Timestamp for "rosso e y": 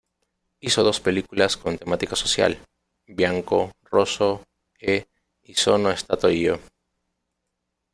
3.83-5.53